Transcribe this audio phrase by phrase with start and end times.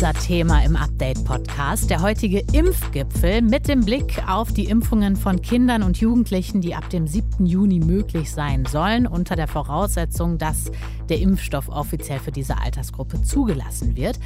[0.00, 5.82] Unser Thema im Update-Podcast, der heutige Impfgipfel mit dem Blick auf die Impfungen von Kindern
[5.82, 7.44] und Jugendlichen, die ab dem 7.
[7.44, 10.72] Juni möglich sein sollen, unter der Voraussetzung, dass
[11.10, 14.18] der Impfstoff offiziell für diese Altersgruppe zugelassen wird.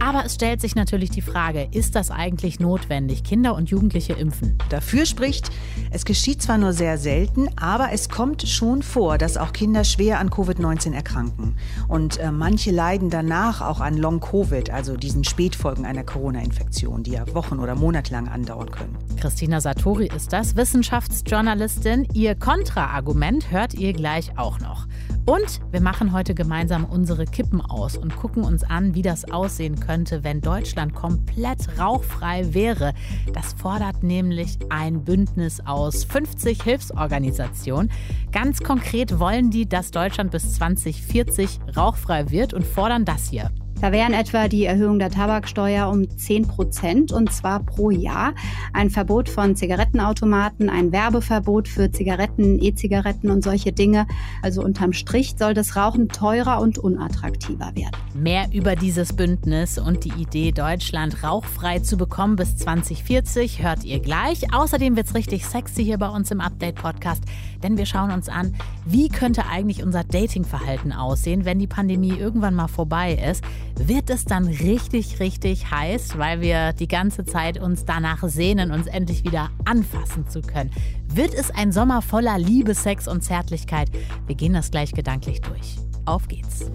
[0.00, 4.56] Aber es stellt sich natürlich die Frage, ist das eigentlich notwendig, Kinder und Jugendliche impfen?
[4.70, 5.50] Dafür spricht,
[5.90, 10.20] es geschieht zwar nur sehr selten, aber es kommt schon vor, dass auch Kinder schwer
[10.20, 11.56] an Covid-19 erkranken.
[11.88, 17.34] Und äh, manche leiden danach auch an Long-Covid, also diesen Spätfolgen einer Corona-Infektion, die ja
[17.34, 18.96] Wochen oder monatelang andauern können.
[19.16, 22.06] Christina Satori ist das, Wissenschaftsjournalistin.
[22.14, 24.86] Ihr Kontraargument hört ihr gleich auch noch.
[25.26, 29.78] Und wir machen heute gemeinsam unsere Kippen aus und gucken uns an, wie das aussehen
[29.78, 32.94] könnte, wenn Deutschland komplett rauchfrei wäre.
[33.34, 37.90] Das fordert nämlich ein Bündnis aus 50 Hilfsorganisationen.
[38.32, 43.50] Ganz konkret wollen die, dass Deutschland bis 2040 rauchfrei wird und fordern das hier.
[43.80, 48.34] Da wären etwa die Erhöhung der Tabaksteuer um 10 Prozent und zwar pro Jahr,
[48.72, 54.08] ein Verbot von Zigarettenautomaten, ein Werbeverbot für Zigaretten, E-Zigaretten und solche Dinge.
[54.42, 57.92] Also unterm Strich soll das Rauchen teurer und unattraktiver werden.
[58.14, 64.00] Mehr über dieses Bündnis und die Idee, Deutschland rauchfrei zu bekommen bis 2040 hört ihr
[64.00, 64.52] gleich.
[64.52, 67.22] Außerdem wird es richtig sexy hier bei uns im Update-Podcast,
[67.62, 72.56] denn wir schauen uns an, wie könnte eigentlich unser Datingverhalten aussehen, wenn die Pandemie irgendwann
[72.56, 73.44] mal vorbei ist
[73.76, 78.86] wird es dann richtig, richtig heiß, weil wir die ganze Zeit uns danach sehnen, uns
[78.86, 80.70] endlich wieder anfassen zu können.
[81.12, 83.90] Wird es ein Sommer voller Liebe, Sex und Zärtlichkeit?
[84.26, 85.76] Wir gehen das gleich gedanklich durch.
[86.04, 86.70] Auf geht's.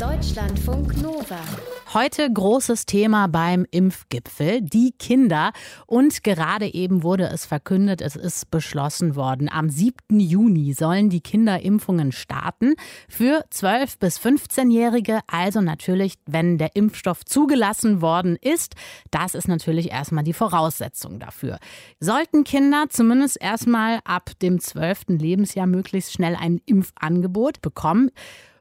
[0.00, 1.38] Deutschlandfunk Nova.
[1.92, 5.52] Heute großes Thema beim Impfgipfel, die Kinder.
[5.86, 9.50] Und gerade eben wurde es verkündet, es ist beschlossen worden.
[9.52, 10.18] Am 7.
[10.18, 12.76] Juni sollen die Kinderimpfungen starten
[13.10, 15.20] für 12- bis 15-Jährige.
[15.26, 18.76] Also natürlich, wenn der Impfstoff zugelassen worden ist.
[19.10, 21.58] Das ist natürlich erstmal die Voraussetzung dafür.
[21.98, 25.08] Sollten Kinder zumindest erstmal ab dem 12.
[25.08, 28.10] Lebensjahr möglichst schnell ein Impfangebot bekommen,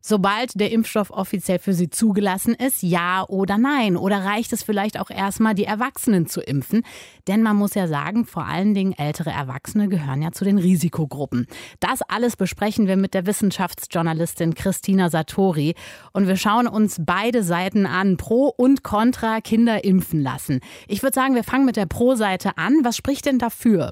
[0.01, 3.97] sobald der Impfstoff offiziell für sie zugelassen ist, ja oder nein?
[3.97, 6.83] Oder reicht es vielleicht auch erstmal, die Erwachsenen zu impfen?
[7.27, 11.47] Denn man muss ja sagen, vor allen Dingen ältere Erwachsene gehören ja zu den Risikogruppen.
[11.79, 15.75] Das alles besprechen wir mit der Wissenschaftsjournalistin Christina Satori.
[16.13, 20.59] Und wir schauen uns beide Seiten an, Pro und Contra Kinder impfen lassen.
[20.87, 22.79] Ich würde sagen, wir fangen mit der Pro-Seite an.
[22.83, 23.91] Was spricht denn dafür?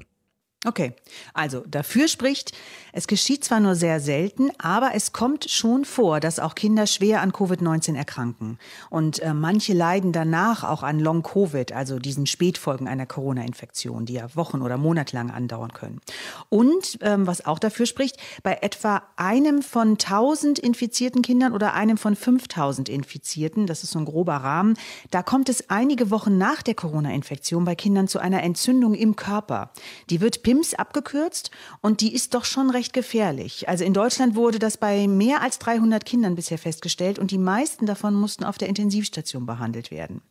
[0.66, 0.94] Okay,
[1.36, 2.52] also dafür spricht,
[2.92, 7.22] es geschieht zwar nur sehr selten, aber es kommt schon vor, dass auch Kinder schwer
[7.22, 8.58] an Covid-19 erkranken.
[8.90, 14.36] Und äh, manche leiden danach auch an Long-Covid, also diesen Spätfolgen einer Corona-Infektion, die ja
[14.36, 16.02] Wochen oder monatelang andauern können.
[16.50, 21.98] Und ähm, was auch dafür spricht, bei etwa einem von 1000 infizierten Kindern oder einem
[21.98, 24.74] von 5000 Infizierten, das ist so ein grober Rahmen,
[25.12, 29.70] da kommt es einige Wochen nach der Corona-Infektion bei Kindern zu einer Entzündung im Körper.
[30.10, 33.68] Die wird PIMS abgekürzt und die ist doch schon recht gefährlich.
[33.68, 37.86] Also in Deutschland wurde das bei mehr als 300 Kindern bisher festgestellt und die meisten
[37.86, 40.22] davon mussten auf der Intensivstation behandelt werden.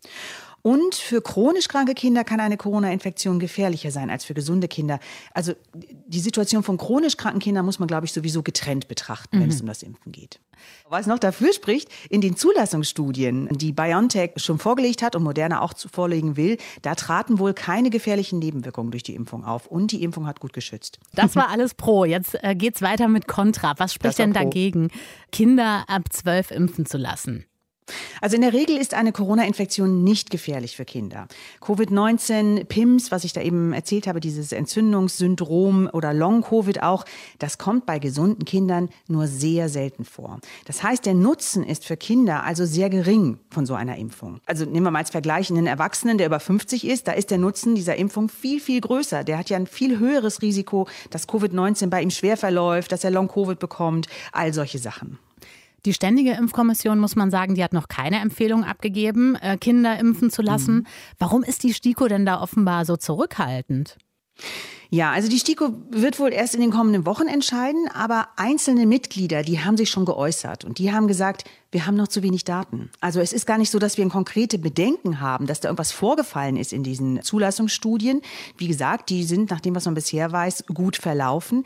[0.62, 4.98] Und für chronisch kranke Kinder kann eine Corona-Infektion gefährlicher sein als für gesunde Kinder.
[5.32, 9.42] Also die Situation von chronisch kranken Kindern muss man, glaube ich, sowieso getrennt betrachten, mhm.
[9.42, 10.40] wenn es um das Impfen geht.
[10.88, 15.74] Was noch dafür spricht, in den Zulassungsstudien, die BioNTech schon vorgelegt hat und Moderna auch
[15.76, 19.66] vorlegen will, da traten wohl keine gefährlichen Nebenwirkungen durch die Impfung auf.
[19.66, 20.98] Und die Impfung hat gut geschützt.
[21.14, 22.04] Das war alles pro.
[22.04, 23.74] Jetzt äh, es weiter mit Contra.
[23.78, 24.90] Was spricht denn dagegen,
[25.32, 27.44] Kinder ab zwölf impfen zu lassen?
[28.20, 31.28] Also in der Regel ist eine Corona-Infektion nicht gefährlich für Kinder.
[31.60, 37.04] Covid-19, PIMS, was ich da eben erzählt habe, dieses Entzündungssyndrom oder Long-Covid auch,
[37.38, 40.41] das kommt bei gesunden Kindern nur sehr selten vor.
[40.64, 44.41] Das heißt, der Nutzen ist für Kinder also sehr gering von so einer Impfung.
[44.47, 47.38] Also nehmen wir mal als Vergleich einen Erwachsenen, der über 50 ist, da ist der
[47.38, 49.24] Nutzen dieser Impfung viel, viel größer.
[49.24, 53.10] Der hat ja ein viel höheres Risiko, dass Covid-19 bei ihm schwer verläuft, dass er
[53.10, 55.18] Long-Covid bekommt, all solche Sachen.
[55.84, 60.30] Die Ständige Impfkommission, muss man sagen, die hat noch keine Empfehlung abgegeben, äh, Kinder impfen
[60.30, 60.74] zu lassen.
[60.74, 60.86] Mhm.
[61.18, 63.96] Warum ist die STIKO denn da offenbar so zurückhaltend?
[64.88, 69.42] Ja, also die STIKO wird wohl erst in den kommenden Wochen entscheiden, aber einzelne Mitglieder,
[69.42, 72.90] die haben sich schon geäußert und die haben gesagt, wir haben noch zu wenig Daten.
[73.00, 76.56] Also es ist gar nicht so, dass wir konkrete Bedenken haben, dass da irgendwas vorgefallen
[76.56, 78.22] ist in diesen Zulassungsstudien.
[78.56, 81.64] Wie gesagt, die sind nach dem, was man bisher weiß, gut verlaufen.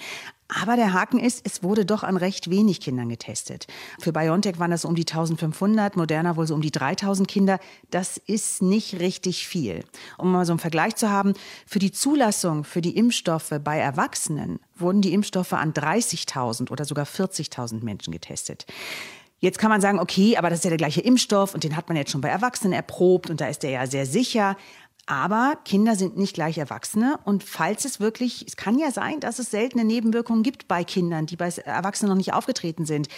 [0.59, 3.67] Aber der Haken ist, es wurde doch an recht wenig Kindern getestet.
[4.01, 7.59] Für BioNTech waren das um die 1500, Moderna wohl so um die 3000 Kinder.
[7.91, 9.85] Das ist nicht richtig viel.
[10.19, 11.35] Um mal so einen Vergleich zu haben,
[11.67, 17.07] für die Zulassung für die Impfstoffe bei Erwachsenen wurden die Impfstoffe an 30.000 oder sogar
[17.07, 18.67] 40.000 Menschen getestet.
[19.39, 21.89] Jetzt kann man sagen, okay, aber das ist ja der gleiche Impfstoff und den hat
[21.89, 24.57] man jetzt schon bei Erwachsenen erprobt und da ist der ja sehr sicher.
[25.11, 27.19] Aber Kinder sind nicht gleich Erwachsene.
[27.25, 31.27] Und falls es wirklich, es kann ja sein, dass es seltene Nebenwirkungen gibt bei Kindern,
[31.27, 33.09] die bei Erwachsenen noch nicht aufgetreten sind.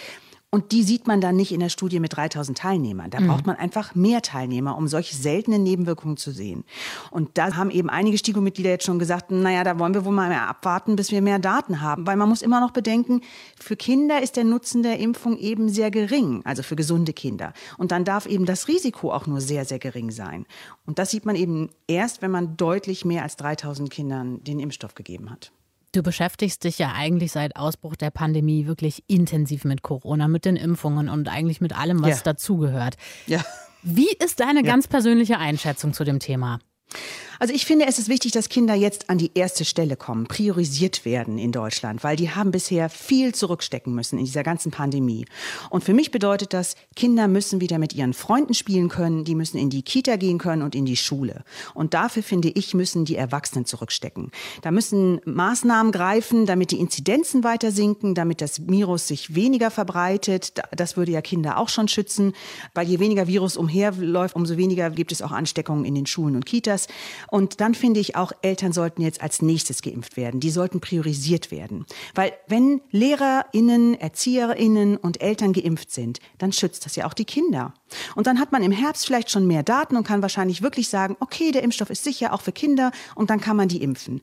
[0.53, 3.09] Und die sieht man dann nicht in der Studie mit 3000 Teilnehmern.
[3.09, 3.27] Da mhm.
[3.27, 6.63] braucht man einfach mehr Teilnehmer, um solche seltenen Nebenwirkungen zu sehen.
[7.09, 10.29] Und da haben eben einige STIKO-Mitglieder jetzt schon gesagt, naja, da wollen wir wohl mal
[10.29, 12.05] mehr abwarten, bis wir mehr Daten haben.
[12.05, 13.21] Weil man muss immer noch bedenken,
[13.59, 17.53] für Kinder ist der Nutzen der Impfung eben sehr gering, also für gesunde Kinder.
[17.79, 20.45] Und dann darf eben das Risiko auch nur sehr, sehr gering sein.
[20.85, 24.93] Und das sieht man eben erst, wenn man deutlich mehr als 3000 Kindern den Impfstoff
[24.93, 25.51] gegeben hat.
[25.93, 30.55] Du beschäftigst dich ja eigentlich seit Ausbruch der Pandemie wirklich intensiv mit Corona, mit den
[30.55, 32.23] Impfungen und eigentlich mit allem, was ja.
[32.23, 32.95] dazugehört.
[33.27, 33.45] Ja.
[33.83, 34.65] Wie ist deine ja.
[34.65, 36.59] ganz persönliche Einschätzung zu dem Thema?
[37.39, 41.05] Also ich finde, es ist wichtig, dass Kinder jetzt an die erste Stelle kommen, priorisiert
[41.05, 45.25] werden in Deutschland, weil die haben bisher viel zurückstecken müssen in dieser ganzen Pandemie.
[45.69, 49.57] Und für mich bedeutet das, Kinder müssen wieder mit ihren Freunden spielen können, die müssen
[49.57, 51.43] in die Kita gehen können und in die Schule.
[51.73, 54.31] Und dafür finde ich, müssen die Erwachsenen zurückstecken.
[54.61, 60.53] Da müssen Maßnahmen greifen, damit die Inzidenzen weiter sinken, damit das Virus sich weniger verbreitet.
[60.71, 62.33] Das würde ja Kinder auch schon schützen,
[62.73, 66.45] weil je weniger Virus umherläuft, umso weniger gibt es auch Ansteckungen in den Schulen und
[66.45, 66.87] Kitas.
[67.33, 70.39] Und dann finde ich auch, Eltern sollten jetzt als nächstes geimpft werden.
[70.39, 71.87] Die sollten priorisiert werden.
[72.13, 77.73] Weil wenn LehrerInnen, ErzieherInnen und Eltern geimpft sind, dann schützt das ja auch die Kinder.
[78.13, 81.17] Und dann hat man im Herbst vielleicht schon mehr Daten und kann wahrscheinlich wirklich sagen,
[81.21, 84.21] okay, der Impfstoff ist sicher, auch für Kinder, und dann kann man die impfen.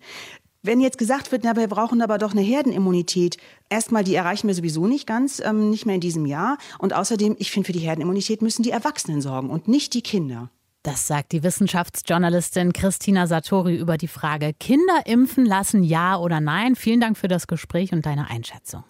[0.62, 3.38] Wenn jetzt gesagt wird, na, wir brauchen aber doch eine Herdenimmunität,
[3.70, 6.58] erstmal, die erreichen wir sowieso nicht ganz, ähm, nicht mehr in diesem Jahr.
[6.78, 10.48] Und außerdem, ich finde, für die Herdenimmunität müssen die Erwachsenen sorgen und nicht die Kinder.
[10.82, 16.74] Das sagt die Wissenschaftsjournalistin Christina Satori über die Frage Kinder impfen lassen, ja oder nein.
[16.74, 18.84] Vielen Dank für das Gespräch und deine Einschätzung.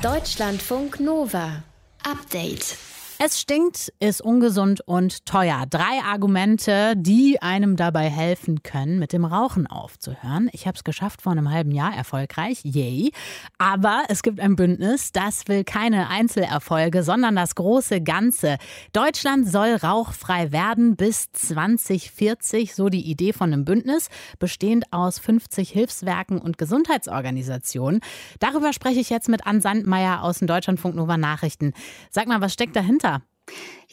[0.00, 1.62] Deutschlandfunk Nova.
[2.02, 2.78] Update.
[3.22, 5.66] Es stinkt, ist ungesund und teuer.
[5.68, 10.48] Drei Argumente, die einem dabei helfen können, mit dem Rauchen aufzuhören.
[10.54, 12.60] Ich habe es geschafft vor einem halben Jahr erfolgreich.
[12.64, 13.12] Yay.
[13.58, 18.56] Aber es gibt ein Bündnis, das will keine Einzelerfolge, sondern das große Ganze.
[18.94, 24.08] Deutschland soll rauchfrei werden bis 2040, so die Idee von einem Bündnis,
[24.38, 28.00] bestehend aus 50 Hilfswerken und Gesundheitsorganisationen.
[28.38, 31.74] Darüber spreche ich jetzt mit Ann Sandmeier aus den Deutschlandfunk Nova Nachrichten.
[32.08, 33.09] Sag mal, was steckt dahinter?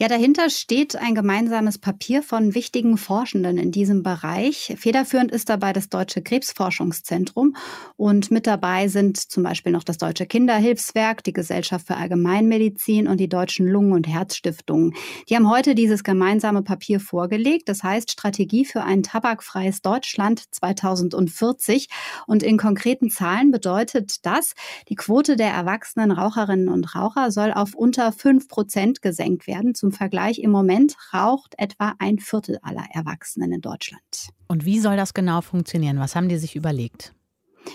[0.00, 4.76] Ja, dahinter steht ein gemeinsames Papier von wichtigen Forschenden in diesem Bereich.
[4.78, 7.56] Federführend ist dabei das Deutsche Krebsforschungszentrum
[7.96, 13.18] und mit dabei sind zum Beispiel noch das Deutsche Kinderhilfswerk, die Gesellschaft für Allgemeinmedizin und
[13.18, 14.94] die deutschen Lungen- und Herzstiftungen.
[15.28, 17.68] Die haben heute dieses gemeinsame Papier vorgelegt.
[17.68, 21.88] Das heißt Strategie für ein tabakfreies Deutschland 2040.
[22.28, 24.54] Und in konkreten Zahlen bedeutet das,
[24.88, 29.47] die Quote der erwachsenen Raucherinnen und Raucher soll auf unter fünf Prozent gesenkt werden.
[29.74, 34.28] Zum Vergleich, im Moment raucht etwa ein Viertel aller Erwachsenen in Deutschland.
[34.46, 35.98] Und wie soll das genau funktionieren?
[35.98, 37.14] Was haben die sich überlegt?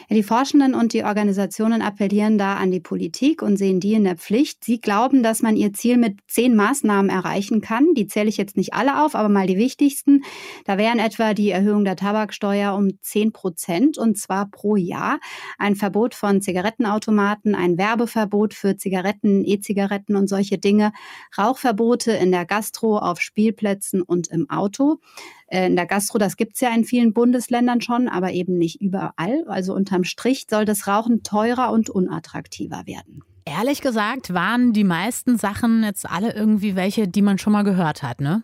[0.10, 4.16] Die Forschenden und die Organisationen appellieren da an die Politik und sehen die in der
[4.16, 4.63] Pflicht.
[4.63, 7.94] Sie glauben, dass man ihr Ziel mit zehn Maßnahmen erreichen kann.
[7.95, 10.24] Die zähle ich jetzt nicht alle auf, aber mal die wichtigsten.
[10.66, 15.19] Da wären etwa die Erhöhung der Tabaksteuer um zehn Prozent und zwar pro Jahr.
[15.57, 20.91] Ein Verbot von Zigarettenautomaten, ein Werbeverbot für Zigaretten, E-Zigaretten und solche Dinge.
[21.38, 25.00] Rauchverbote in der Gastro, auf Spielplätzen und im Auto.
[25.53, 28.81] Äh, in der Gastro, das gibt es ja in vielen Bundesländern schon, aber eben nicht
[28.81, 29.43] überall.
[29.48, 33.22] Also unterm Strich soll das Rauchen teurer und unattraktiver werden.
[33.45, 38.01] Ehrlich gesagt waren die meisten Sachen jetzt alle irgendwie welche, die man schon mal gehört
[38.01, 38.43] hat, ne?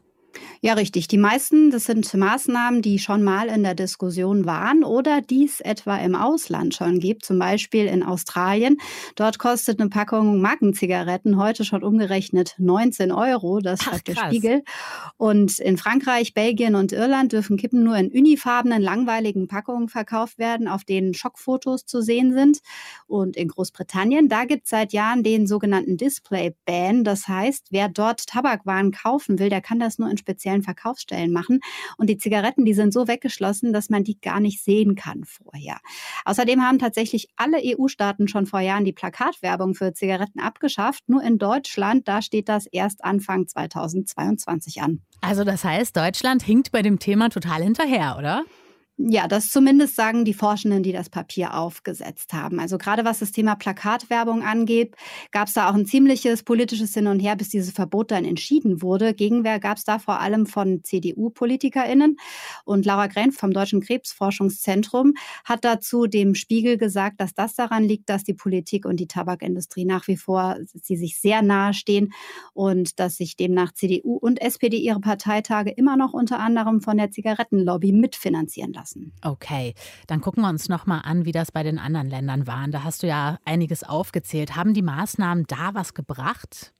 [0.61, 1.07] Ja, richtig.
[1.07, 5.61] Die meisten, das sind Maßnahmen, die schon mal in der Diskussion waren oder die es
[5.61, 8.77] etwa im Ausland schon gibt, zum Beispiel in Australien.
[9.15, 14.63] Dort kostet eine Packung Markenzigaretten heute schon umgerechnet 19 Euro, das schreibt der Spiegel.
[15.15, 20.67] Und in Frankreich, Belgien und Irland dürfen Kippen nur in unifarbenen, langweiligen Packungen verkauft werden,
[20.67, 22.59] auf denen Schockfotos zu sehen sind.
[23.07, 27.05] Und in Großbritannien, da gibt es seit Jahren den sogenannten Display-Ban.
[27.05, 31.61] Das heißt, wer dort Tabakwaren kaufen will, der kann das nur in speziellen Verkaufsstellen machen.
[31.97, 35.79] Und die Zigaretten, die sind so weggeschlossen, dass man die gar nicht sehen kann vorher.
[36.25, 41.09] Außerdem haben tatsächlich alle EU-Staaten schon vor Jahren die Plakatwerbung für Zigaretten abgeschafft.
[41.09, 45.01] Nur in Deutschland, da steht das erst Anfang 2022 an.
[45.21, 48.43] Also das heißt, Deutschland hinkt bei dem Thema total hinterher, oder?
[49.01, 52.59] Ja, das zumindest sagen die Forschenden, die das Papier aufgesetzt haben.
[52.59, 54.93] Also gerade was das Thema Plakatwerbung angeht,
[55.31, 58.81] gab es da auch ein ziemliches politisches Hin und Her, bis dieses Verbot dann entschieden
[58.81, 59.13] wurde.
[59.13, 62.17] Gegenwehr gab es da vor allem von CDU-PolitikerInnen.
[62.65, 65.13] Und Laura Grenf vom Deutschen Krebsforschungszentrum
[65.45, 69.85] hat dazu dem Spiegel gesagt, dass das daran liegt, dass die Politik und die Tabakindustrie
[69.85, 72.11] nach wie vor sie sich sehr nahe stehen
[72.53, 77.11] und dass sich demnach CDU und SPD ihre Parteitage immer noch unter anderem von der
[77.11, 79.13] Zigarettenlobby mitfinanzieren lassen lassen.
[79.21, 79.73] Okay,
[80.07, 82.67] dann gucken wir uns noch mal an, wie das bei den anderen Ländern war.
[82.67, 84.55] Da hast du ja einiges aufgezählt.
[84.55, 86.73] Haben die Maßnahmen da was gebracht?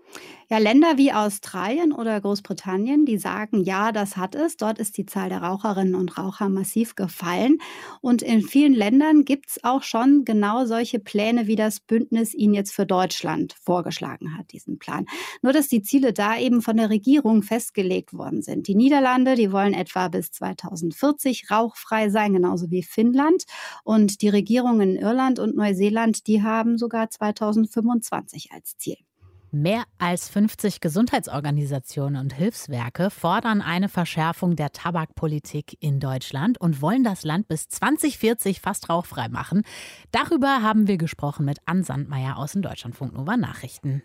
[0.52, 4.58] Ja, Länder wie Australien oder Großbritannien, die sagen, ja, das hat es.
[4.58, 7.60] Dort ist die Zahl der Raucherinnen und Raucher massiv gefallen.
[8.02, 12.56] Und in vielen Ländern gibt es auch schon genau solche Pläne, wie das Bündnis ihn
[12.56, 15.06] jetzt für Deutschland vorgeschlagen hat, diesen Plan.
[15.44, 18.68] Nur, dass die Ziele da eben von der Regierung festgelegt worden sind.
[18.68, 23.44] Die Niederlande, die wollen etwa bis 2040 rauchfrei sein, genauso wie Finnland.
[23.84, 28.98] Und die Regierungen in Irland und Neuseeland, die haben sogar 2025 als Ziel.
[29.52, 37.04] Mehr als 50 Gesundheitsorganisationen und Hilfswerke fordern eine Verschärfung der Tabakpolitik in Deutschland und wollen
[37.04, 39.64] das Land bis 2040 fast rauchfrei machen.
[40.12, 44.04] Darüber haben wir gesprochen mit Ann Sandmeier aus den Deutschlandfunk Nova Nachrichten.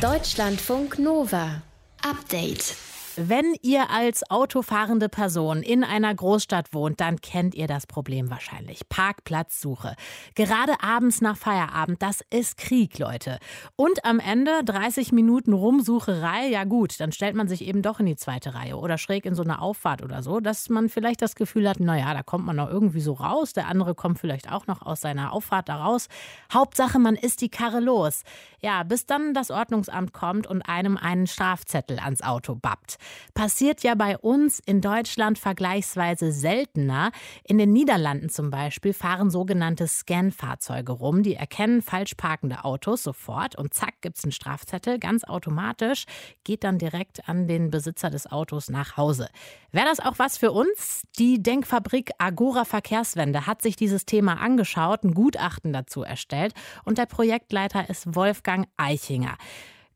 [0.00, 1.60] Deutschlandfunk Nova.
[2.02, 2.76] Update.
[3.16, 8.88] Wenn ihr als autofahrende Person in einer Großstadt wohnt, dann kennt ihr das Problem wahrscheinlich.
[8.88, 9.94] Parkplatzsuche.
[10.34, 13.38] Gerade abends nach Feierabend, das ist Krieg, Leute.
[13.76, 18.06] Und am Ende 30 Minuten Rumsucherei, ja gut, dann stellt man sich eben doch in
[18.06, 21.36] die zweite Reihe oder schräg in so eine Auffahrt oder so, dass man vielleicht das
[21.36, 24.66] Gefühl hat, naja, da kommt man noch irgendwie so raus, der andere kommt vielleicht auch
[24.66, 26.08] noch aus seiner Auffahrt da raus.
[26.52, 28.22] Hauptsache, man ist die Karre los.
[28.60, 32.98] Ja, bis dann das Ordnungsamt kommt und einem einen Strafzettel ans Auto bappt.
[33.34, 37.10] Passiert ja bei uns in Deutschland vergleichsweise seltener.
[37.44, 41.22] In den Niederlanden zum Beispiel fahren sogenannte Scan-Fahrzeuge rum.
[41.22, 44.98] Die erkennen falsch parkende Autos sofort und zack gibt es einen Strafzettel.
[44.98, 46.04] Ganz automatisch
[46.44, 49.28] geht dann direkt an den Besitzer des Autos nach Hause.
[49.72, 51.02] Wäre das auch was für uns?
[51.18, 57.06] Die Denkfabrik Agora Verkehrswende hat sich dieses Thema angeschaut, ein Gutachten dazu erstellt und der
[57.06, 59.36] Projektleiter ist Wolfgang Eichinger.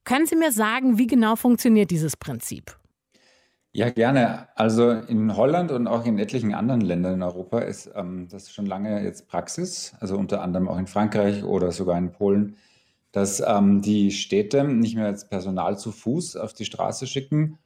[0.05, 2.77] Können Sie mir sagen, wie genau funktioniert dieses Prinzip?
[3.73, 4.49] Ja, gerne.
[4.57, 8.67] Also in Holland und auch in etlichen anderen Ländern in Europa ist ähm, das schon
[8.67, 12.57] lange jetzt Praxis, also unter anderem auch in Frankreich oder sogar in Polen,
[13.13, 17.59] dass ähm, die Städte nicht mehr als Personal zu Fuß auf die Straße schicken,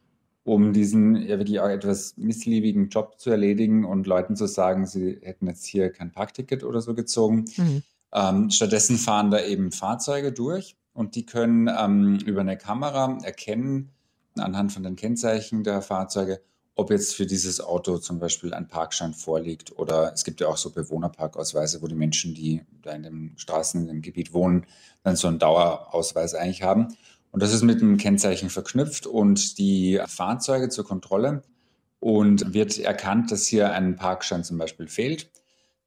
[0.43, 5.19] um diesen ja wirklich auch etwas missliebigen Job zu erledigen und Leuten zu sagen, sie
[5.21, 7.45] hätten jetzt hier kein Parkticket oder so gezogen.
[7.55, 7.83] Mhm.
[8.13, 13.89] Ähm, stattdessen fahren da eben Fahrzeuge durch und die können ähm, über eine Kamera erkennen,
[14.37, 16.41] anhand von den Kennzeichen der Fahrzeuge,
[16.75, 20.57] ob jetzt für dieses Auto zum Beispiel ein Parkschein vorliegt oder es gibt ja auch
[20.57, 24.65] so Bewohnerparkausweise, wo die Menschen, die da in den Straßen, in dem Gebiet wohnen,
[25.03, 26.95] dann so einen Dauerausweis eigentlich haben.
[27.31, 31.43] Und das ist mit einem Kennzeichen verknüpft und die Fahrzeuge zur Kontrolle
[31.99, 35.29] und wird erkannt, dass hier ein Parkschein zum Beispiel fehlt.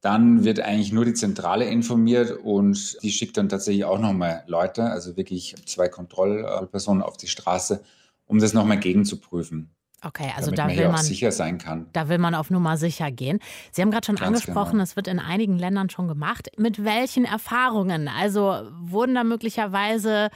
[0.01, 4.83] Dann wird eigentlich nur die Zentrale informiert und die schickt dann tatsächlich auch nochmal Leute,
[4.83, 7.81] also wirklich zwei Kontrollpersonen auf die Straße,
[8.27, 9.73] um das nochmal gegenzuprüfen.
[10.03, 11.87] Okay, also da will man sicher sein kann.
[11.93, 13.39] Da will man auf Nummer sicher gehen.
[13.71, 14.83] Sie haben gerade schon Ganz angesprochen, genau.
[14.83, 16.49] es wird in einigen Ländern schon gemacht.
[16.57, 18.07] Mit welchen Erfahrungen?
[18.07, 20.29] Also wurden da möglicherweise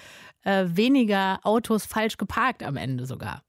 [0.44, 3.44] äh, weniger Autos falsch geparkt am Ende sogar?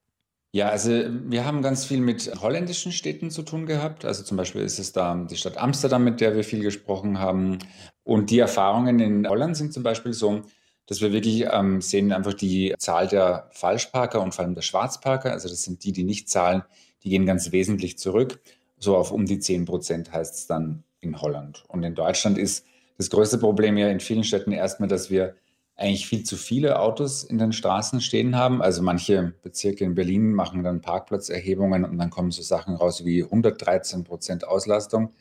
[0.55, 4.05] Ja, also wir haben ganz viel mit holländischen Städten zu tun gehabt.
[4.05, 7.59] Also zum Beispiel ist es da die Stadt Amsterdam, mit der wir viel gesprochen haben.
[8.05, 10.43] Und die Erfahrungen in Holland sind zum Beispiel so,
[10.87, 15.33] dass wir wirklich ähm, sehen einfach die Zahl der Falschparker und vor allem der Schwarzparker,
[15.33, 16.62] also das sind die, die nicht zahlen,
[17.03, 18.41] die gehen ganz wesentlich zurück.
[18.79, 21.65] So auf um die 10 Prozent heißt es dann in Holland.
[21.69, 22.65] Und in Deutschland ist
[22.99, 25.35] das größte Problem ja in vielen Städten erstmal, dass wir
[25.77, 28.62] eigentlich viel zu viele Autos in den Straßen stehen haben.
[28.62, 33.25] Also manche Bezirke in Berlin machen dann Parkplatzerhebungen und dann kommen so Sachen raus wie
[33.25, 35.12] 113 Prozent Auslastung.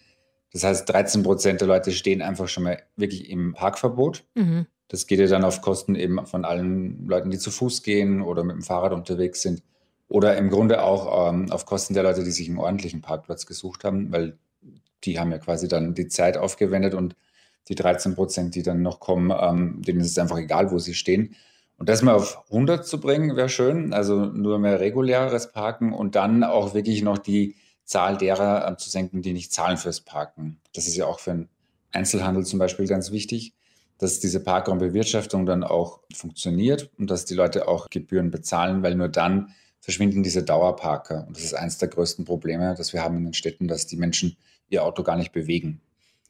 [0.52, 4.24] Das heißt, 13 Prozent der Leute stehen einfach schon mal wirklich im Parkverbot.
[4.36, 4.68] Mhm.
[4.92, 8.44] Das geht ja dann auf Kosten eben von allen Leuten, die zu Fuß gehen oder
[8.44, 9.64] mit dem Fahrrad unterwegs sind.
[10.10, 13.86] Oder im Grunde auch ähm, auf Kosten der Leute, die sich einen ordentlichen Parkplatz gesucht
[13.86, 14.38] haben, weil
[15.06, 17.16] die haben ja quasi dann die Zeit aufgewendet und
[17.70, 20.94] die 13 Prozent, die dann noch kommen, ähm, denen ist es einfach egal, wo sie
[20.94, 21.38] stehen.
[21.78, 23.94] Und das mal auf 100 zu bringen, wäre schön.
[23.94, 27.56] Also nur mehr reguläres Parken und dann auch wirklich noch die
[27.86, 30.60] Zahl derer äh, zu senken, die nicht zahlen fürs Parken.
[30.74, 31.50] Das ist ja auch für den
[31.94, 33.54] Einzelhandel zum Beispiel ganz wichtig
[34.02, 39.10] dass diese Parkraumbewirtschaftung dann auch funktioniert und dass die Leute auch Gebühren bezahlen, weil nur
[39.10, 41.28] dann verschwinden diese Dauerparker.
[41.28, 43.98] Und das ist eines der größten Probleme, das wir haben in den Städten, dass die
[43.98, 44.38] Menschen
[44.70, 45.82] ihr Auto gar nicht bewegen.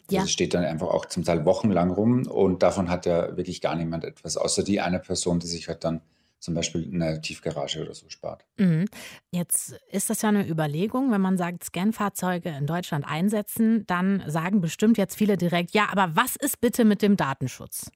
[0.07, 0.23] Also ja.
[0.23, 3.77] Es steht dann einfach auch zum Teil wochenlang rum und davon hat ja wirklich gar
[3.77, 6.01] niemand etwas, außer die eine Person, die sich halt dann
[6.41, 8.43] zum Beispiel eine Tiefgarage oder so spart.
[8.57, 8.85] Mhm.
[9.31, 14.59] Jetzt ist das ja eine Überlegung, wenn man sagt, Scanfahrzeuge in Deutschland einsetzen, dann sagen
[14.59, 17.91] bestimmt jetzt viele direkt, ja, aber was ist bitte mit dem Datenschutz?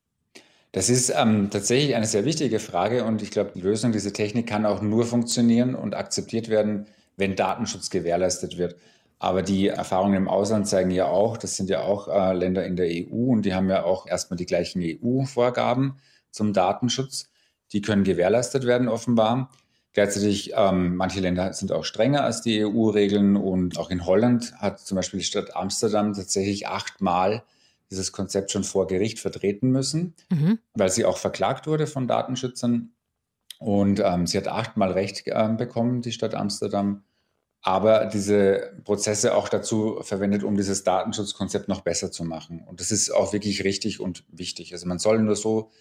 [0.72, 4.48] Das ist ähm, tatsächlich eine sehr wichtige Frage und ich glaube, die Lösung dieser Technik
[4.48, 6.86] kann auch nur funktionieren und akzeptiert werden,
[7.18, 8.76] wenn Datenschutz gewährleistet wird.
[9.18, 12.76] Aber die Erfahrungen im Ausland zeigen ja auch, das sind ja auch äh, Länder in
[12.76, 15.98] der EU und die haben ja auch erstmal die gleichen EU-Vorgaben
[16.30, 17.30] zum Datenschutz.
[17.76, 19.52] Die können gewährleistet werden offenbar.
[19.92, 24.80] Gleichzeitig, ähm, manche Länder sind auch strenger als die EU-Regeln und auch in Holland hat
[24.80, 27.44] zum Beispiel die Stadt Amsterdam tatsächlich achtmal
[27.92, 30.60] dieses Konzept schon vor Gericht vertreten müssen, mhm.
[30.74, 32.94] weil sie auch verklagt wurde von Datenschützern.
[33.60, 37.04] Und ähm, sie hat achtmal Recht äh, bekommen, die Stadt Amsterdam,
[37.62, 42.64] aber diese Prozesse auch dazu verwendet, um dieses Datenschutzkonzept noch besser zu machen.
[42.66, 44.72] Und das ist auch wirklich richtig und wichtig.
[44.72, 45.72] Also man soll nur so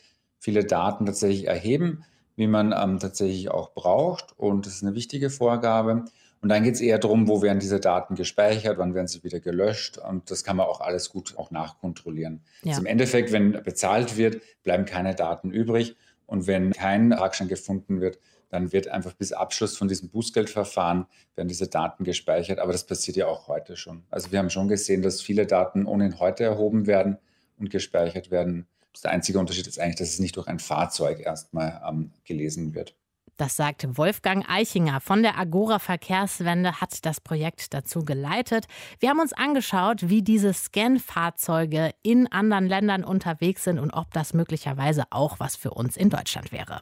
[0.44, 2.04] viele Daten tatsächlich erheben,
[2.36, 4.38] wie man ähm, tatsächlich auch braucht.
[4.38, 6.04] Und das ist eine wichtige Vorgabe.
[6.42, 9.40] Und dann geht es eher darum, wo werden diese Daten gespeichert, wann werden sie wieder
[9.40, 9.96] gelöscht.
[9.96, 12.42] Und das kann man auch alles gut auch nachkontrollieren.
[12.62, 12.72] Ja.
[12.72, 15.96] Also im Endeffekt, wenn bezahlt wird, bleiben keine Daten übrig.
[16.26, 18.18] Und wenn kein Tragschein gefunden wird,
[18.50, 22.58] dann wird einfach bis Abschluss von diesem Bußgeldverfahren werden diese Daten gespeichert.
[22.58, 24.04] Aber das passiert ja auch heute schon.
[24.10, 27.16] Also wir haben schon gesehen, dass viele Daten ohnehin heute erhoben werden
[27.58, 28.66] und gespeichert werden.
[29.02, 32.94] Der einzige Unterschied ist eigentlich, dass es nicht durch ein Fahrzeug erstmal ähm, gelesen wird.
[33.36, 38.66] Das sagt Wolfgang Eichinger von der Agora Verkehrswende, hat das Projekt dazu geleitet.
[39.00, 44.34] Wir haben uns angeschaut, wie diese Scan-Fahrzeuge in anderen Ländern unterwegs sind und ob das
[44.34, 46.80] möglicherweise auch was für uns in Deutschland wäre.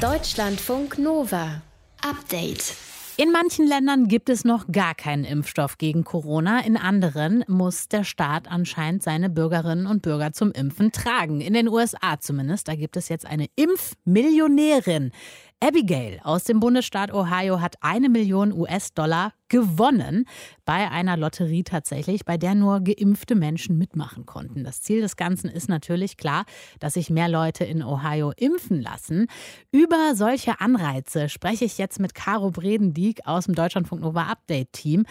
[0.00, 1.62] Deutschlandfunk Nova.
[2.00, 2.76] Update.
[3.16, 6.64] In manchen Ländern gibt es noch gar keinen Impfstoff gegen Corona.
[6.64, 11.40] In anderen muss der Staat anscheinend seine Bürgerinnen und Bürger zum Impfen tragen.
[11.40, 12.66] In den USA zumindest.
[12.66, 15.12] Da gibt es jetzt eine Impfmillionärin.
[15.60, 20.26] Abigail aus dem Bundesstaat Ohio hat eine Million US-Dollar gewonnen
[20.66, 24.62] bei einer Lotterie tatsächlich, bei der nur geimpfte Menschen mitmachen konnten.
[24.62, 26.44] Das Ziel des Ganzen ist natürlich klar,
[26.80, 29.26] dass sich mehr Leute in Ohio impfen lassen.
[29.72, 35.06] Über solche Anreize spreche ich jetzt mit Caro Bredendieck aus dem Deutschlandfunk Nova Update Team.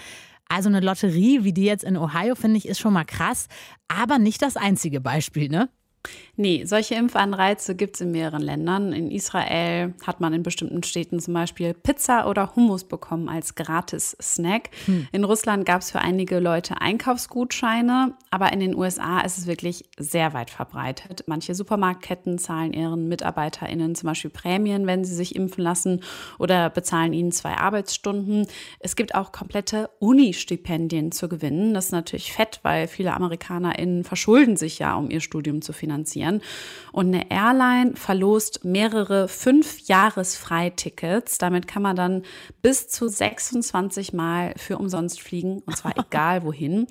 [0.47, 3.47] Also eine Lotterie wie die jetzt in Ohio, finde ich, ist schon mal krass,
[3.87, 5.69] aber nicht das einzige Beispiel, ne?
[6.35, 8.91] Nee, solche Impfanreize gibt es in mehreren Ländern.
[8.91, 14.71] In Israel hat man in bestimmten Städten zum Beispiel Pizza oder Hummus bekommen als Gratis-Snack.
[14.85, 15.07] Hm.
[15.11, 19.85] In Russland gab es für einige Leute Einkaufsgutscheine, aber in den USA ist es wirklich
[19.97, 21.23] sehr weit verbreitet.
[21.27, 26.01] Manche Supermarktketten zahlen ihren MitarbeiterInnen zum Beispiel Prämien, wenn sie sich impfen lassen
[26.39, 28.47] oder bezahlen ihnen zwei Arbeitsstunden.
[28.79, 31.75] Es gibt auch komplette Uni-Stipendien zu gewinnen.
[31.75, 35.92] Das ist natürlich fett, weil viele AmerikanerInnen verschulden sich ja, um ihr Studium zu finanzieren
[35.93, 36.41] finanzieren.
[36.91, 41.37] Und eine Airline verlost mehrere Fünf-Jahres-Freitickets.
[41.37, 42.23] Damit kann man dann
[42.61, 46.87] bis zu 26 Mal für umsonst fliegen, und zwar egal wohin.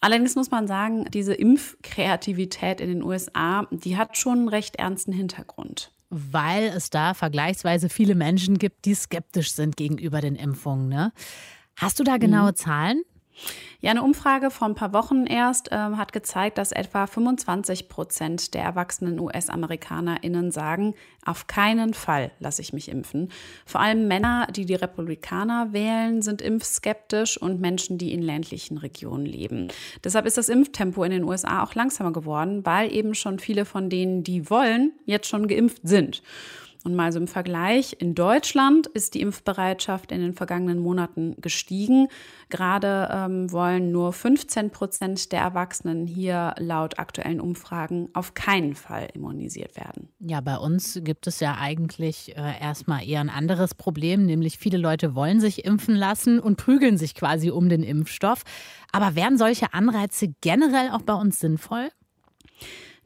[0.00, 5.12] Allerdings muss man sagen, diese Impfkreativität in den USA, die hat schon einen recht ernsten
[5.12, 5.92] Hintergrund.
[6.08, 10.88] Weil es da vergleichsweise viele Menschen gibt, die skeptisch sind gegenüber den Impfungen.
[10.88, 11.12] Ne?
[11.76, 12.56] Hast du da genaue mhm.
[12.56, 13.02] Zahlen?
[13.82, 18.52] Ja, eine Umfrage vor ein paar Wochen erst äh, hat gezeigt, dass etwa 25 Prozent
[18.52, 23.30] der erwachsenen US-AmerikanerInnen sagen, auf keinen Fall lasse ich mich impfen.
[23.64, 29.24] Vor allem Männer, die die Republikaner wählen, sind impfskeptisch und Menschen, die in ländlichen Regionen
[29.24, 29.68] leben.
[30.04, 33.88] Deshalb ist das Impftempo in den USA auch langsamer geworden, weil eben schon viele von
[33.88, 36.22] denen, die wollen, jetzt schon geimpft sind.
[36.82, 42.08] Und mal so im Vergleich, in Deutschland ist die Impfbereitschaft in den vergangenen Monaten gestiegen.
[42.48, 49.08] Gerade ähm, wollen nur 15 Prozent der Erwachsenen hier laut aktuellen Umfragen auf keinen Fall
[49.12, 50.08] immunisiert werden.
[50.20, 54.78] Ja, bei uns gibt es ja eigentlich äh, erstmal eher ein anderes Problem, nämlich viele
[54.78, 58.42] Leute wollen sich impfen lassen und prügeln sich quasi um den Impfstoff.
[58.90, 61.90] Aber wären solche Anreize generell auch bei uns sinnvoll?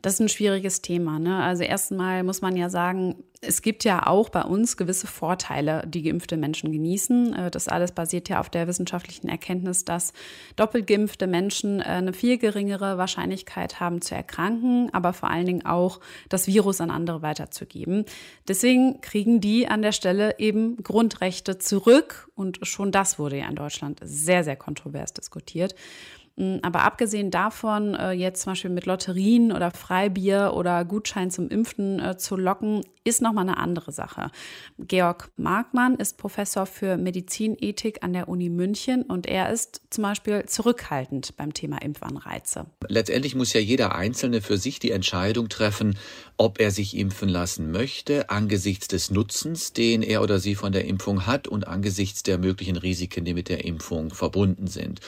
[0.05, 1.19] Das ist ein schwieriges Thema.
[1.19, 1.43] Ne?
[1.43, 6.03] Also erstmal muss man ja sagen, es gibt ja auch bei uns gewisse Vorteile, die
[6.03, 7.35] geimpfte Menschen genießen.
[7.35, 10.13] Äh, das alles basiert ja auf der wissenschaftlichen Erkenntnis, dass
[10.57, 15.67] doppelt geimpfte Menschen äh, eine viel geringere Wahrscheinlichkeit haben zu erkranken, aber vor allen Dingen
[15.67, 18.05] auch das Virus an andere weiterzugeben.
[18.49, 23.57] Deswegen kriegen die an der Stelle eben Grundrechte zurück und schon das wurde ja in
[23.57, 25.75] Deutschland sehr, sehr kontrovers diskutiert.
[26.37, 31.49] Mm, aber abgesehen davon, äh, jetzt zum Beispiel mit Lotterien oder Freibier oder Gutschein zum
[31.49, 34.31] Impfen äh, zu locken, ist nochmal eine andere Sache.
[34.79, 40.47] Georg Markmann ist Professor für Medizinethik an der Uni München und er ist zum Beispiel
[40.47, 42.67] zurückhaltend beim Thema Impfanreize.
[42.89, 45.99] Letztendlich muss ja jeder Einzelne für sich die Entscheidung treffen,
[46.39, 50.87] ob er sich impfen lassen möchte, angesichts des Nutzens, den er oder sie von der
[50.87, 55.01] Impfung hat und angesichts der möglichen Risiken, die mit der Impfung verbunden sind.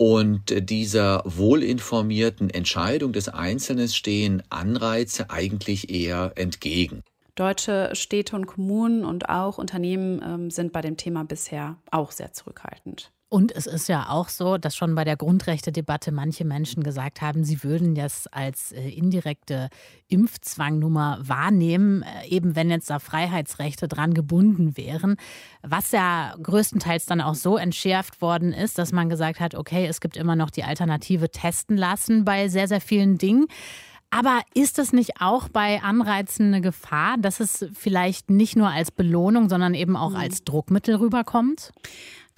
[0.00, 7.02] Und dieser wohlinformierten Entscheidung des Einzelnen stehen Anreize eigentlich eher entgegen.
[7.34, 12.32] Deutsche Städte und Kommunen und auch Unternehmen ähm, sind bei dem Thema bisher auch sehr
[12.32, 13.12] zurückhaltend.
[13.32, 17.44] Und es ist ja auch so, dass schon bei der Grundrechtedebatte manche Menschen gesagt haben,
[17.44, 19.68] sie würden das als äh, indirekte
[20.08, 25.14] Impfzwangnummer wahrnehmen, äh, eben wenn jetzt da Freiheitsrechte dran gebunden wären.
[25.62, 30.00] Was ja größtenteils dann auch so entschärft worden ist, dass man gesagt hat, okay, es
[30.00, 33.46] gibt immer noch die Alternative testen lassen bei sehr, sehr vielen Dingen.
[34.10, 38.90] Aber ist es nicht auch bei Anreizen eine Gefahr, dass es vielleicht nicht nur als
[38.90, 40.16] Belohnung, sondern eben auch mhm.
[40.16, 41.70] als Druckmittel rüberkommt?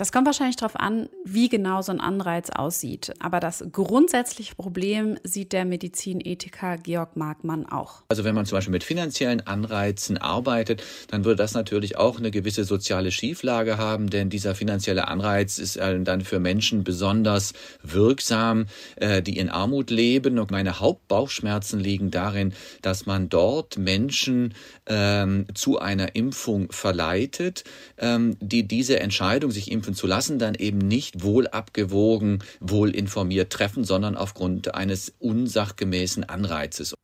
[0.03, 3.13] Das kommt wahrscheinlich darauf an, wie genau so ein Anreiz aussieht.
[3.21, 8.03] Aber das grundsätzliche Problem sieht der Medizinethiker Georg Markmann auch.
[8.09, 12.33] Also wenn man zum Beispiel mit finanziellen Anreizen arbeitet, dann würde das natürlich auch eine
[12.33, 17.53] gewisse soziale Schieflage haben, denn dieser finanzielle Anreiz ist dann für Menschen besonders
[17.85, 20.41] wirksam, äh, die in Armut leben.
[20.41, 24.55] Und meine Hauptbauchschmerzen liegen darin, dass man dort Menschen
[24.87, 27.63] ähm, zu einer Impfung verleitet,
[27.99, 32.91] ähm, die diese Entscheidung, sich impfen impfen zu lassen, dann eben nicht wohl abgewogen, wohl
[32.91, 36.95] informiert treffen, sondern aufgrund eines unsachgemäßen Anreizes.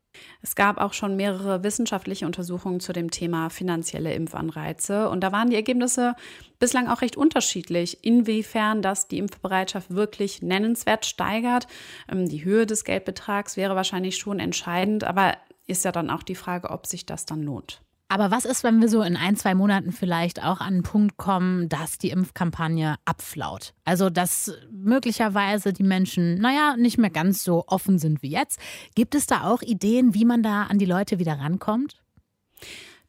[0.43, 5.09] Es gab auch schon mehrere wissenschaftliche Untersuchungen zu dem Thema finanzielle Impfanreize.
[5.11, 6.15] Und da waren die Ergebnisse
[6.59, 11.67] bislang auch recht unterschiedlich, inwiefern das die Impfbereitschaft wirklich nennenswert steigert.
[12.11, 16.35] Ähm, die Höhe des Geldbetrags wäre wahrscheinlich schon entscheidend, aber ist ja dann auch die
[16.37, 17.81] Frage, ob sich das dann lohnt.
[18.11, 21.19] Aber was ist, wenn wir so in ein, zwei Monaten vielleicht auch an einen Punkt
[21.19, 23.75] kommen, dass die Impfkampagne abflaut?
[23.85, 28.59] Also, dass möglicherweise die Menschen, naja, nicht mehr ganz so offen sind wie jetzt.
[28.95, 32.03] Gibt es da auch Ideen, wie man da an die Leute wieder rankommt?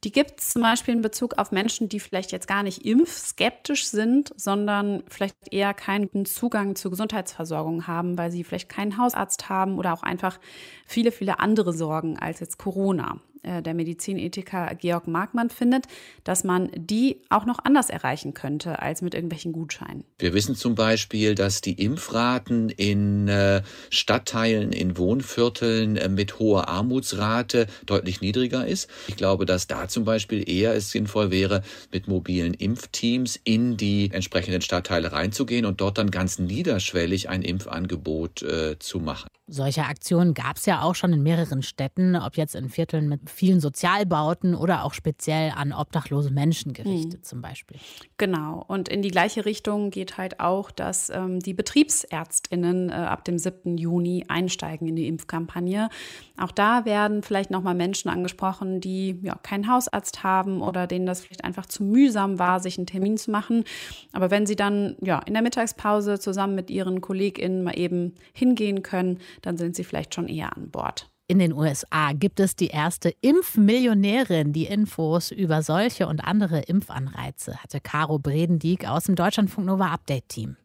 [0.06, 3.86] Die gibt es zum Beispiel in Bezug auf Menschen, die vielleicht jetzt gar nicht impfskeptisch
[3.88, 9.78] sind, sondern vielleicht eher keinen Zugang zur Gesundheitsversorgung haben, weil sie vielleicht keinen Hausarzt haben
[9.78, 10.40] oder auch einfach
[10.86, 13.20] viele, viele andere Sorgen als jetzt Corona.
[13.44, 15.86] Äh, der Medizinethiker Georg Markmann findet,
[16.24, 20.04] dass man die auch noch anders erreichen könnte als mit irgendwelchen Gutscheinen.
[20.18, 26.68] Wir wissen zum Beispiel, dass die Impfraten in äh, Stadtteilen, in Wohnvierteln äh, mit hoher
[26.68, 28.90] Armutsrate deutlich niedriger ist.
[29.08, 31.62] Ich glaube, dass da zum Beispiel eher es sinnvoll wäre,
[31.94, 38.42] mit mobilen Impfteams in die entsprechenden Stadtteile reinzugehen und dort dann ganz niederschwellig ein Impfangebot
[38.42, 39.30] äh, zu machen.
[39.52, 43.30] Solche Aktionen gab es ja auch schon in mehreren Städten, ob jetzt in Vierteln mit
[43.30, 47.24] vielen Sozialbauten oder auch speziell an obdachlose Menschen gerichtet mhm.
[47.24, 47.78] zum Beispiel.
[48.18, 48.64] Genau.
[48.68, 53.40] Und in die gleiche Richtung geht halt auch, dass ähm, die Betriebsärztinnen äh, ab dem
[53.40, 53.78] 7.
[53.78, 55.90] Juni einsteigen in die Impfkampagne.
[56.38, 61.22] Auch da werden vielleicht nochmal Menschen angesprochen, die ja keinen Hausarzt haben oder denen das
[61.22, 63.64] vielleicht einfach zu mühsam war, sich einen Termin zu machen.
[64.12, 68.84] Aber wenn sie dann ja in der Mittagspause zusammen mit ihren KollegInnen mal eben hingehen
[68.84, 71.10] können, dann sind sie vielleicht schon eher an Bord.
[71.28, 74.52] In den USA gibt es die erste Impfmillionärin.
[74.52, 80.28] Die Infos über solche und andere Impfanreize hatte Caro Bredendieck aus dem Deutschlandfunk Nova Update
[80.28, 80.58] Team.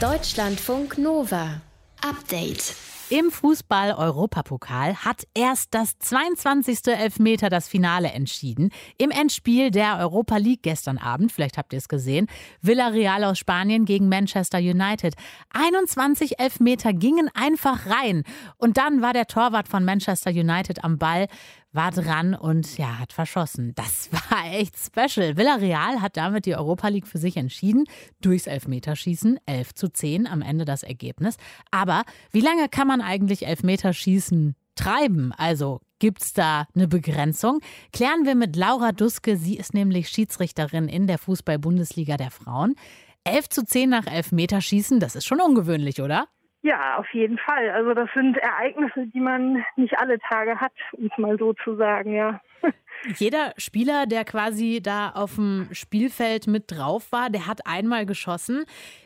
[0.00, 1.60] Deutschlandfunk Nova
[2.00, 2.76] Update.
[3.10, 6.86] Im Fußball-Europapokal hat erst das 22.
[6.86, 8.70] Elfmeter das Finale entschieden.
[8.98, 12.28] Im Endspiel der Europa League gestern Abend, vielleicht habt ihr es gesehen,
[12.62, 15.14] Villarreal aus Spanien gegen Manchester United.
[15.52, 18.22] 21 Elfmeter gingen einfach rein.
[18.58, 21.26] Und dann war der Torwart von Manchester United am Ball
[21.72, 23.72] war dran und ja, hat verschossen.
[23.74, 25.36] Das war echt special.
[25.36, 27.84] Villarreal hat damit die Europa League für sich entschieden.
[28.20, 31.36] Durchs Elfmeterschießen 11 zu 10 am Ende das Ergebnis.
[31.70, 32.02] Aber
[32.32, 35.32] wie lange kann man eigentlich Elfmeterschießen treiben?
[35.36, 37.60] Also Gibt es da eine Begrenzung?
[37.92, 39.36] Klären wir mit Laura Duske.
[39.36, 42.74] Sie ist nämlich Schiedsrichterin in der Fußball-Bundesliga der Frauen.
[43.24, 46.26] 11 zu 10 nach Elfmeterschießen, das ist schon ungewöhnlich, oder?
[46.62, 47.70] Ja, auf jeden Fall.
[47.70, 51.76] Also das sind Ereignisse, die man nicht alle Tage hat, um es mal so zu
[51.76, 52.40] sagen, ja.
[53.16, 58.64] Jeder Spieler, der quasi da auf dem Spielfeld mit drauf war, der hat einmal geschossen.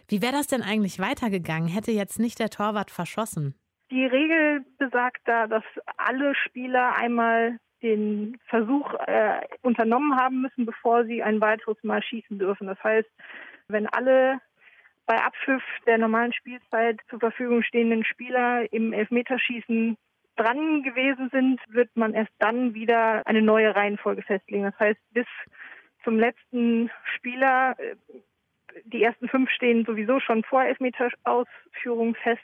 [0.08, 1.68] Wie wäre das denn eigentlich weitergegangen?
[1.68, 3.54] Hätte jetzt nicht der Torwart verschossen?
[3.92, 5.62] Die Regel besagt da, dass
[5.96, 12.38] alle Spieler einmal den Versuch äh, unternommen haben müssen, bevor sie ein weiteres Mal schießen
[12.38, 12.66] dürfen.
[12.66, 13.08] Das heißt,
[13.68, 14.40] wenn alle
[15.06, 19.96] bei Abpfiff der normalen Spielzeit zur Verfügung stehenden Spieler im Elfmeterschießen
[20.36, 24.64] dran gewesen sind, wird man erst dann wieder eine neue Reihenfolge festlegen.
[24.64, 25.26] Das heißt, bis
[26.02, 27.96] zum letzten Spieler, äh,
[28.84, 32.42] die ersten fünf stehen sowieso schon vor Elfmeterausführung fest.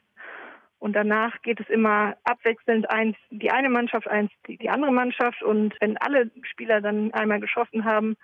[0.79, 5.43] Und danach geht es immer abwechselnd eins die eine Mannschaft, eins die, die andere Mannschaft.
[5.43, 8.17] Und wenn alle Spieler dann einmal geschossen haben,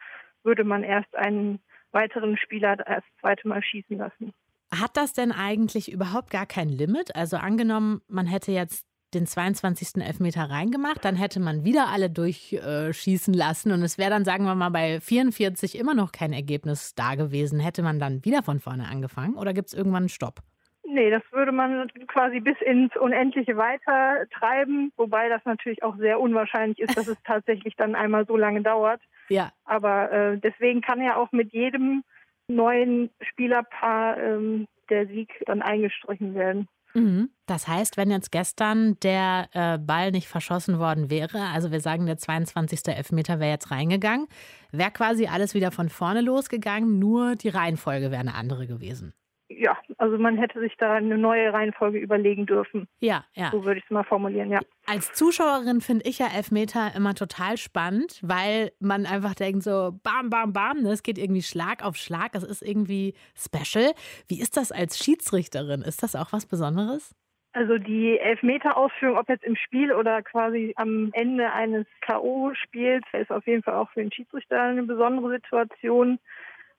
[0.42, 1.61] würde man erst einen
[1.96, 4.32] weiteren Spieler das zweite Mal schießen lassen.
[4.70, 7.16] Hat das denn eigentlich überhaupt gar kein Limit?
[7.16, 10.02] Also angenommen, man hätte jetzt den 22.
[10.02, 14.54] Elfmeter reingemacht, dann hätte man wieder alle durchschießen lassen und es wäre dann, sagen wir
[14.54, 17.59] mal, bei 44 immer noch kein Ergebnis da gewesen.
[17.59, 20.42] Hätte man dann wieder von vorne angefangen oder gibt es irgendwann einen Stopp?
[20.88, 26.20] Nee, das würde man quasi bis ins Unendliche weiter treiben, wobei das natürlich auch sehr
[26.20, 29.01] unwahrscheinlich ist, dass es tatsächlich dann einmal so lange dauert.
[29.29, 29.51] Ja.
[29.64, 32.05] Aber äh, deswegen kann ja auch mit jedem
[32.49, 36.68] neuen Spielerpaar ähm, der Sieg dann eingestrichen werden.
[36.94, 37.31] Mhm.
[37.46, 42.07] Das heißt, wenn jetzt gestern der äh, Ball nicht verschossen worden wäre, also wir sagen,
[42.07, 42.94] der 22.
[42.94, 44.29] Elfmeter wäre jetzt reingegangen,
[44.70, 49.12] wäre quasi alles wieder von vorne losgegangen, nur die Reihenfolge wäre eine andere gewesen
[49.49, 52.87] ja, also man hätte sich da eine neue Reihenfolge überlegen dürfen.
[53.00, 53.50] Ja, ja.
[53.50, 54.61] So würde ich es mal formulieren, ja.
[54.87, 60.30] Als Zuschauerin finde ich ja Elfmeter immer total spannend, weil man einfach denkt so, bam,
[60.30, 63.92] bam, bam, ne, es geht irgendwie Schlag auf Schlag, es ist irgendwie special.
[64.28, 65.82] Wie ist das als Schiedsrichterin?
[65.82, 67.14] Ist das auch was Besonderes?
[67.56, 73.46] Also die Elfmeter-Ausführung, ob jetzt im Spiel oder quasi am Ende eines K.O.-Spiels, ist auf
[73.46, 76.18] jeden Fall auch für den Schiedsrichter eine besondere Situation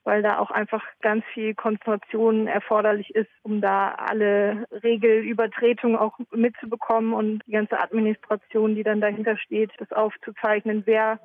[0.07, 7.11] weil da auch einfach ganz viel Konzentration erforderlich ist, um da alle Regelübertretungen auch mitzubekommen
[7.11, 11.19] und die ganze Administration, die dann dahinter steht, das aufzuzeichnen, wer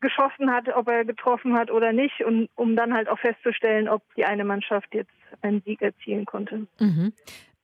[0.00, 4.02] geschossen hat, ob er getroffen hat oder nicht und um dann halt auch festzustellen, ob
[4.16, 6.66] die eine Mannschaft jetzt einen Sieg erzielen konnte.
[6.80, 7.12] Mhm.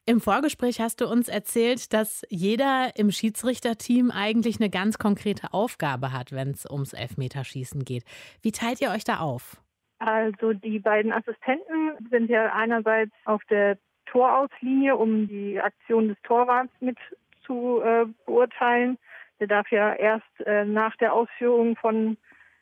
[0.06, 6.12] Im Vorgespräch hast du uns erzählt, dass jeder im Schiedsrichterteam eigentlich eine ganz konkrete Aufgabe
[6.12, 8.04] hat, wenn es ums Elfmeterschießen geht.
[8.40, 9.63] Wie teilt ihr euch da auf?
[9.98, 16.72] Also die beiden Assistenten sind ja einerseits auf der Torauslinie, um die Aktion des Torwarts
[16.80, 16.98] mit
[17.46, 18.98] zu äh, beurteilen.
[19.40, 22.16] Der darf ja erst äh, nach der Ausführung von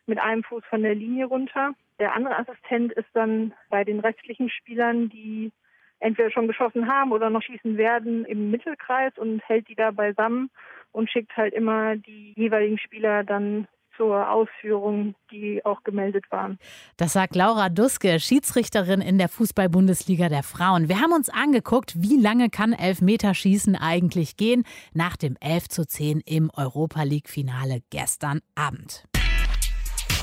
[0.06, 1.74] mit einem Fuß von der Linie runter.
[1.98, 5.52] Der andere Assistent ist dann bei den restlichen Spielern, die
[6.00, 10.50] entweder schon geschossen haben oder noch schießen werden, im Mittelkreis und hält die da beisammen
[10.90, 16.58] und schickt halt immer die jeweiligen Spieler dann zur Ausführung, die auch gemeldet waren.
[16.96, 20.88] Das sagt Laura Duske, Schiedsrichterin in der Fußball-Bundesliga der Frauen.
[20.88, 26.20] Wir haben uns angeguckt, wie lange kann Elfmeterschießen eigentlich gehen nach dem 11 zu 10
[26.20, 29.04] im Europa League-Finale gestern Abend.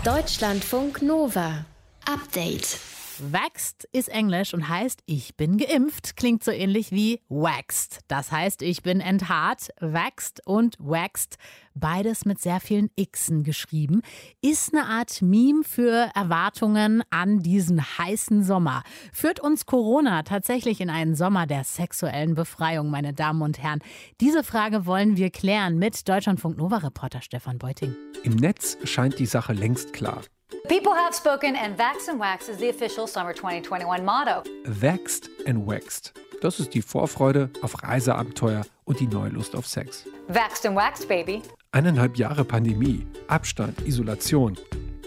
[0.04, 1.66] Deutschlandfunk Nova.
[2.06, 2.99] Update.
[3.22, 6.16] Waxed ist Englisch und heißt ich bin geimpft.
[6.16, 8.00] Klingt so ähnlich wie waxed.
[8.08, 9.70] Das heißt, ich bin enthaart.
[9.80, 11.38] Waxed und waxed,
[11.74, 14.02] beides mit sehr vielen Xen geschrieben,
[14.42, 18.84] ist eine Art Meme für Erwartungen an diesen heißen Sommer.
[19.12, 23.80] Führt uns Corona tatsächlich in einen Sommer der sexuellen Befreiung, meine Damen und Herren?
[24.22, 27.96] Diese Frage wollen wir klären mit Deutschlandfunk Nova Reporter Stefan Beuting.
[28.24, 30.22] Im Netz scheint die Sache längst klar.
[30.70, 34.44] People have spoken, and Vax and Wax is the official Summer 2021 motto.
[34.66, 36.14] Vaxed and Waxed.
[36.42, 40.06] Das ist die Vorfreude auf Reiseabenteuer und die neue Lust auf Sex.
[40.28, 41.42] Vaxed and Waxed, baby.
[41.72, 44.58] Eineinhalb Jahre Pandemie, Abstand, Isolation.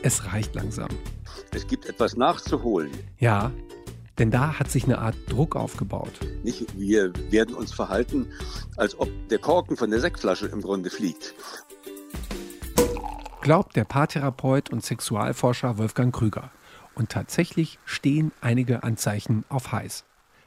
[0.03, 0.89] Es reicht langsam.
[1.53, 2.91] Es gibt etwas nachzuholen.
[3.19, 3.51] Ja,
[4.19, 6.13] denn da hat sich eine Art Druck aufgebaut.
[6.43, 8.31] Nicht, wir werden uns verhalten,
[8.77, 11.35] als ob der Korken von der Sektflasche im Grunde fliegt
[13.43, 16.53] glaubt der Paartherapeut und Sexualforscher Wolfgang Krüger.
[16.95, 20.05] Und tatsächlich stehen einige Anzeichen auf heiß.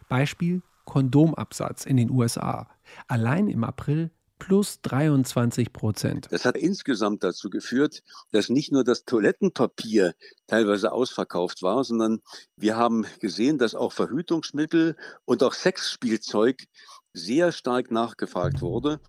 [0.07, 2.69] Beispiel Kondomabsatz in den USA.
[3.07, 6.27] Allein im April plus 23 Prozent.
[6.31, 10.13] Das hat insgesamt dazu geführt, dass nicht nur das Toilettenpapier
[10.47, 12.21] teilweise ausverkauft war, sondern
[12.55, 16.63] wir haben gesehen, dass auch Verhütungsmittel und auch Sexspielzeug
[17.13, 19.01] sehr stark nachgefragt wurde.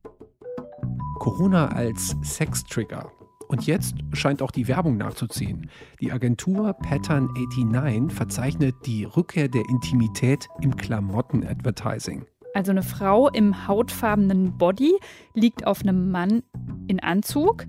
[1.18, 3.12] Corona als Sextrigger.
[3.48, 5.70] Und jetzt scheint auch die Werbung nachzuziehen.
[6.00, 12.26] Die Agentur Pattern 89 verzeichnet die Rückkehr der Intimität im Klamotten-Advertising.
[12.54, 14.94] Also eine Frau im hautfarbenen Body
[15.34, 16.42] liegt auf einem Mann
[16.88, 17.66] in Anzug.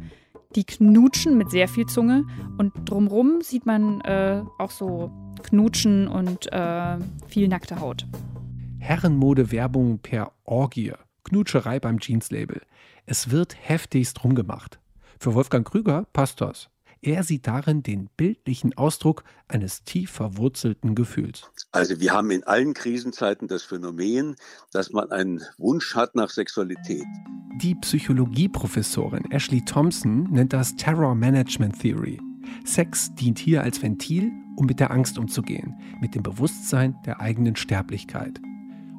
[0.55, 2.23] Die knutschen mit sehr viel Zunge
[2.57, 5.11] und drumrum sieht man äh, auch so
[5.43, 8.07] Knutschen und äh, viel nackte Haut.
[8.79, 10.93] Herrenmode-Werbung per Orgie.
[11.25, 12.61] Knutscherei beim Jeanslabel.
[13.05, 14.79] Es wird heftigst rumgemacht.
[15.19, 16.69] Für Wolfgang Krüger passt das.
[17.01, 21.49] Er sieht darin den bildlichen Ausdruck eines tief verwurzelten Gefühls.
[21.71, 24.35] Also wir haben in allen Krisenzeiten das Phänomen,
[24.71, 27.05] dass man einen Wunsch hat nach Sexualität.
[27.61, 32.19] Die Psychologieprofessorin Ashley Thompson nennt das Terror Management Theory.
[32.65, 37.55] Sex dient hier als Ventil, um mit der Angst umzugehen, mit dem Bewusstsein der eigenen
[37.55, 38.39] Sterblichkeit.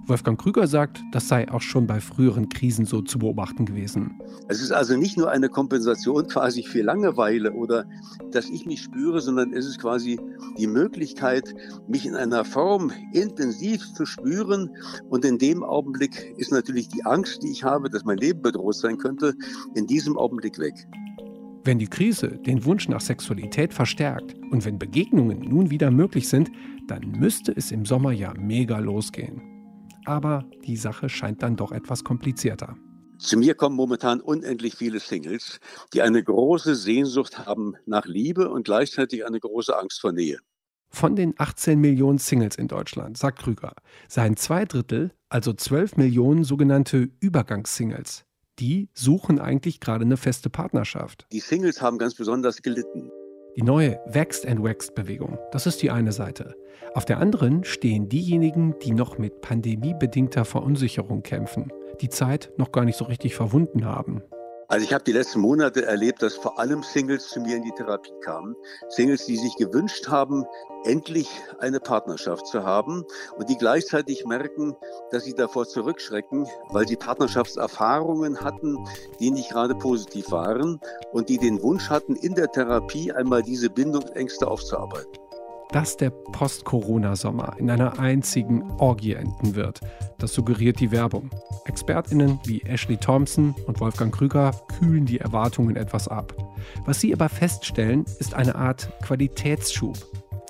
[0.08, 4.18] Wolfgang Krüger sagt, das sei auch schon bei früheren Krisen so zu beobachten gewesen.
[4.48, 7.84] Es ist also nicht nur eine Kompensation quasi für Langeweile oder
[8.30, 10.18] dass ich mich spüre, sondern es ist quasi
[10.56, 11.54] die Möglichkeit,
[11.88, 14.70] mich in einer Form intensiv zu spüren.
[15.10, 18.76] Und in dem Augenblick ist natürlich die Angst, die ich habe, dass mein Leben bedroht
[18.76, 19.34] sein könnte,
[19.74, 20.88] in diesem Augenblick weg.
[21.64, 26.50] Wenn die Krise den Wunsch nach Sexualität verstärkt und wenn Begegnungen nun wieder möglich sind,
[26.86, 29.57] dann müsste es im Sommer ja mega losgehen
[30.08, 32.76] aber die Sache scheint dann doch etwas komplizierter.
[33.18, 35.58] Zu mir kommen momentan unendlich viele Singles,
[35.92, 40.38] die eine große Sehnsucht haben nach Liebe und gleichzeitig eine große Angst vor Nähe.
[40.90, 43.74] Von den 18 Millionen Singles in Deutschland, sagt Krüger,
[44.08, 48.24] seien zwei Drittel, also 12 Millionen sogenannte Übergangssingles.
[48.58, 51.26] Die suchen eigentlich gerade eine feste Partnerschaft.
[51.32, 53.10] Die Singles haben ganz besonders gelitten.
[53.58, 56.54] Die neue Waxed and Waxed Bewegung, das ist die eine Seite.
[56.94, 62.84] Auf der anderen stehen diejenigen, die noch mit pandemiebedingter Verunsicherung kämpfen, die Zeit noch gar
[62.84, 64.22] nicht so richtig verwunden haben.
[64.70, 67.72] Also ich habe die letzten Monate erlebt, dass vor allem Singles zu mir in die
[67.72, 68.54] Therapie kamen.
[68.90, 70.44] Singles, die sich gewünscht haben,
[70.84, 73.06] endlich eine Partnerschaft zu haben
[73.38, 74.76] und die gleichzeitig merken,
[75.10, 78.76] dass sie davor zurückschrecken, weil sie Partnerschaftserfahrungen hatten,
[79.18, 80.80] die nicht gerade positiv waren
[81.12, 85.27] und die den Wunsch hatten, in der Therapie einmal diese Bindungsängste aufzuarbeiten
[85.72, 89.80] dass der Post-Corona-Sommer in einer einzigen Orgie enden wird.
[90.18, 91.30] Das suggeriert die Werbung.
[91.66, 96.34] ExpertInnen wie Ashley Thompson und Wolfgang Krüger kühlen die Erwartungen etwas ab.
[96.86, 99.96] Was sie aber feststellen, ist eine Art Qualitätsschub.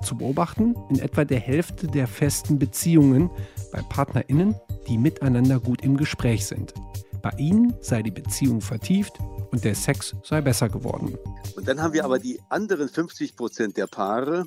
[0.03, 3.31] Zu beobachten in etwa der Hälfte der festen Beziehungen
[3.73, 4.55] bei PartnerInnen,
[4.87, 6.73] die miteinander gut im Gespräch sind.
[7.21, 9.19] Bei ihnen sei die Beziehung vertieft
[9.51, 11.19] und der Sex sei besser geworden.
[11.57, 14.47] Und dann haben wir aber die anderen 50 Prozent der Paare,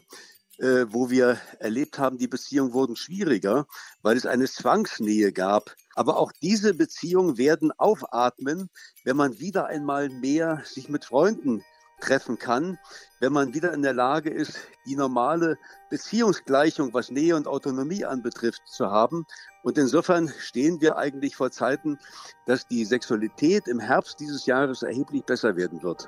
[0.62, 3.66] äh, wo wir erlebt haben, die Beziehungen wurden schwieriger,
[4.04, 5.76] weil es eine Zwangsnähe gab.
[5.96, 8.70] Aber auch diese Beziehungen werden aufatmen,
[9.04, 11.64] wenn man wieder einmal mehr sich mit Freunden
[12.00, 12.78] treffen kann,
[13.20, 15.58] wenn man wieder in der Lage ist, die normale
[15.90, 19.26] Beziehungsgleichung, was Nähe und Autonomie anbetrifft, zu haben.
[19.64, 21.98] Und insofern stehen wir eigentlich vor Zeiten,
[22.46, 26.08] dass die Sexualität im Herbst dieses Jahres erheblich besser werden wird.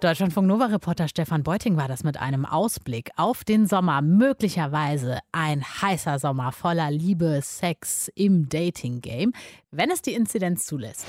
[0.00, 4.00] Deutschlandfunk Nova-Reporter Stefan Beuting war das mit einem Ausblick auf den Sommer.
[4.00, 9.32] Möglicherweise ein heißer Sommer voller Liebe, Sex im Dating-Game,
[9.72, 11.04] wenn es die Inzidenz zulässt.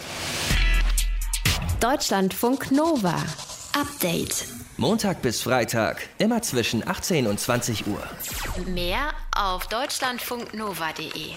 [1.79, 3.15] Deutschlandfunk Nova.
[3.79, 4.47] Update.
[4.77, 8.01] Montag bis Freitag, immer zwischen 18 und 20 Uhr.
[8.65, 11.35] Mehr auf deutschlandfunknova.de.